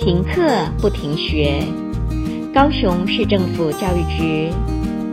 [0.00, 1.62] 停课不停学，
[2.54, 4.50] 高雄市政府教育局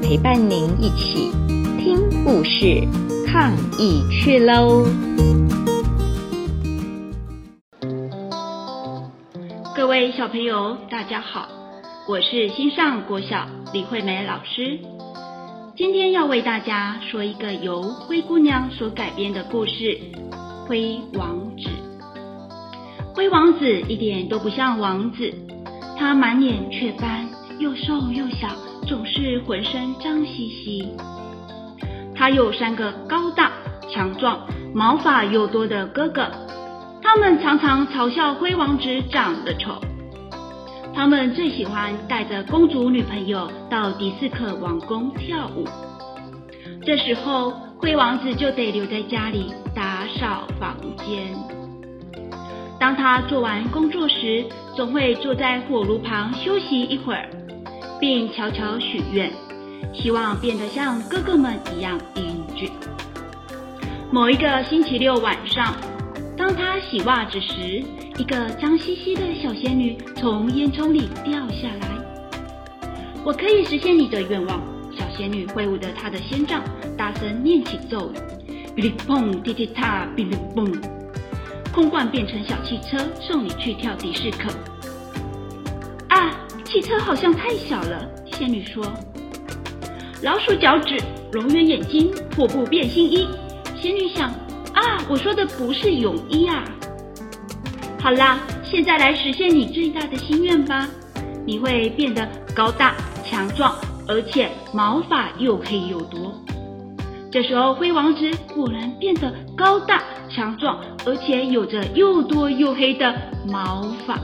[0.02, 1.30] 陪伴您一起
[1.78, 2.88] 听故事、
[3.28, 4.86] 抗疫去喽！
[9.76, 11.50] 各位小朋友，大家好，
[12.08, 14.80] 我是新上国小李惠美老师，
[15.76, 20.00] 今天要为大家说一个由灰姑娘所改编的故事
[20.66, 21.64] 《灰王子》。
[23.18, 25.34] 灰王子一点都不像王子，
[25.98, 27.28] 他满脸雀斑，
[27.58, 28.48] 又瘦又小，
[28.86, 30.88] 总是浑身脏兮兮。
[32.14, 33.54] 他有三个高大、
[33.92, 36.28] 强壮、毛发又多的哥哥，
[37.02, 39.82] 他们常常嘲笑灰王子长得丑。
[40.94, 45.66] 他们最喜欢带着公主女朋友到迪斯科王宫跳舞，
[46.86, 47.50] 这时候
[47.80, 51.57] 灰王子就得留在家里打扫房间。
[52.80, 54.46] 当他做完工作时，
[54.76, 57.28] 总会坐在火炉旁休息一会儿，
[58.00, 59.32] 并悄悄许愿，
[59.94, 62.70] 希望变得像哥哥们一样英俊。
[64.12, 65.76] 某一个星期六晚上，
[66.38, 67.84] 当他洗袜子时，
[68.18, 71.88] 一个脏兮兮的小仙女从烟囱里掉下来。
[73.26, 74.62] 我可以实现你的愿望，
[74.96, 76.62] 小仙女挥舞着她的仙杖，
[76.96, 80.97] 大声念起咒语：哔哩蹦，踢踢踏，乒乒蹦。
[81.78, 84.50] 空罐变成小汽车，送你去跳迪士科。
[86.10, 86.34] 啊，
[86.66, 88.84] 汽车好像太小了，仙女说。
[90.24, 90.98] 老鼠脚趾，
[91.34, 93.28] 龙圆眼睛，破布变新衣。
[93.80, 94.32] 仙女想，
[94.74, 96.64] 啊，我说的不是泳衣啊。
[98.02, 100.90] 好啦，现在来实现你最大的心愿吧。
[101.46, 103.76] 你会变得高大强壮，
[104.08, 106.34] 而且毛发又黑又多。
[107.32, 110.02] 这时候，灰王子果然变得高大
[110.38, 113.12] 强壮，而且有着又多又黑的
[113.50, 114.20] 毛发。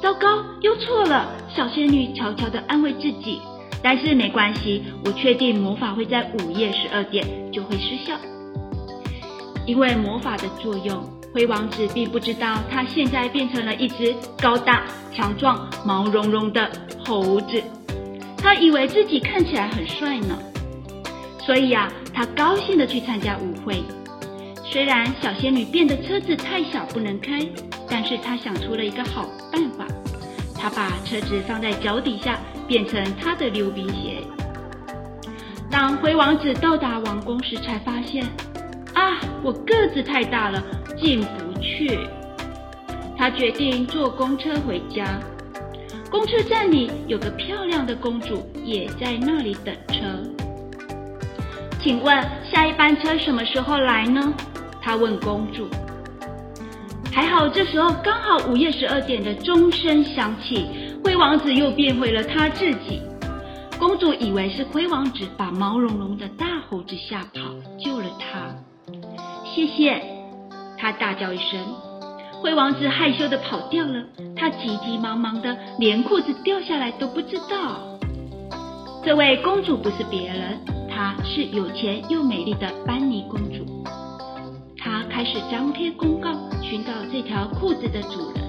[0.00, 1.28] 糟糕，又错了！
[1.52, 3.40] 小仙女悄悄地安慰自己。
[3.82, 8.14] 但是没关系，我确定魔法会在午夜十二点就会失效。
[9.66, 11.02] 因为魔法的作用，
[11.34, 16.70] 灰王子并不知道他现在变成了一只高大强壮、毛茸茸的
[17.04, 17.60] 猴子。
[18.38, 20.38] 他以为自己看起来很帅呢。
[21.40, 23.82] 所以啊，他高兴地去参加舞会。
[24.72, 27.44] 虽然小仙女变的车子太小不能开，
[27.88, 29.84] 但是她想出了一个好办法。
[30.54, 32.38] 她把车子放在脚底下，
[32.68, 34.22] 变成她的溜冰鞋。
[35.68, 38.24] 当灰王子到达王宫时，才发现
[38.94, 40.62] 啊，我个子太大了，
[40.96, 41.98] 进不去。
[43.18, 45.20] 他决定坐公车回家。
[46.10, 50.04] 公车站里有个漂亮的公主，也在那里等车。
[51.82, 52.16] 请问
[52.52, 54.32] 下一班车什么时候来呢？
[54.80, 55.68] 他问公主。
[57.12, 60.68] 还好，这时候刚好午夜十二点的钟声响起，
[61.04, 63.02] 灰王子又变回了他自己。
[63.78, 67.40] 公主以为是灰王子把毛茸茸的大猴子吓跑，
[67.82, 68.54] 救了他。
[69.44, 70.00] 谢谢，
[70.78, 71.58] 他大叫一声。
[72.40, 74.04] 灰王子害羞地跑掉了，
[74.36, 77.98] 他急急忙忙的，连裤子掉下来都不知道。
[79.04, 80.58] 这位公主不是别人。
[80.92, 83.40] 她是有钱又美丽的班尼公。
[85.20, 86.30] 开始张贴公告，
[86.62, 88.42] 寻找这条裤子的主人。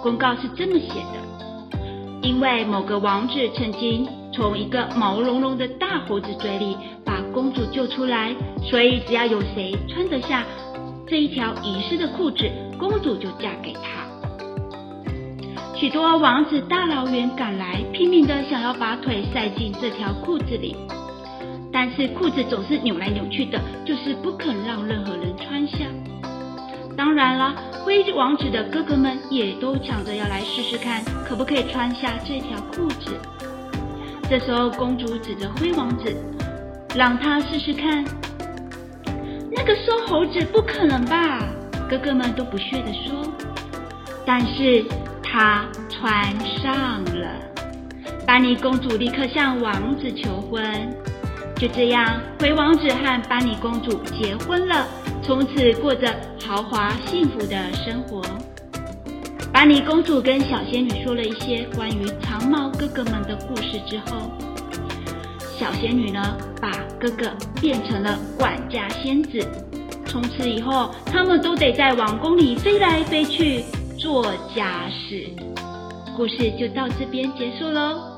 [0.00, 8.32] 公告是这么写的：因为某个王子曾经从一个毛茸茸的大猴子嘴里把公主救出来，
[8.70, 10.44] 所以只要有谁穿得下
[11.08, 12.48] 这一条遗失的裤子，
[12.78, 14.06] 公主就嫁给他。
[15.74, 20.76] 许多王子大老远赶来，拼命的想要把腿塞进这条裤子里。
[21.70, 23.94] 但是裤子总是扭来扭去的，就
[27.18, 27.52] 当然了，
[27.82, 33.18] 灰王子的哥哥们也都抢着要来试试看，可不可以穿下这条裤子。
[34.30, 36.16] 这时候，公主指着灰王子，
[36.94, 38.04] 让他试试看。
[39.50, 41.40] 那个瘦猴子不可能吧？
[41.90, 43.26] 哥哥们都不屑地说。
[44.24, 44.84] 但是
[45.20, 46.32] 他穿
[46.62, 47.28] 上了。
[48.24, 50.62] 班尼公主立刻向王子求婚。
[51.58, 54.86] 就这样，灰王子和班尼公主结婚了，
[55.24, 56.14] 从此过着
[56.46, 58.22] 豪华幸福的生活。
[59.52, 64.30] 班尼公主跟小仙女说了一些关于长毛哥哥们的故事之后，
[65.58, 66.70] 小仙女呢，把
[67.00, 67.28] 哥哥
[67.60, 69.44] 变成了管家仙子。
[70.06, 73.64] 从此以后，他们都得在王宫里飞来飞去
[73.98, 75.28] 做家事。
[76.16, 78.17] 故事就到这边结束喽。